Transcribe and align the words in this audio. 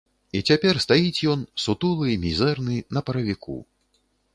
І 0.37 0.39
цяпер 0.51 0.79
стаіць 0.85 1.25
ён, 1.35 1.45
сутулы, 1.67 2.19
мізэрны, 2.27 2.83
на 2.97 3.09
паравіку. 3.11 3.65